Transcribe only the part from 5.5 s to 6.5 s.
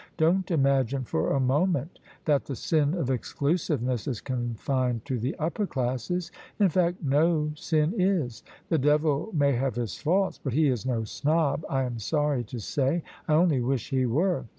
classes.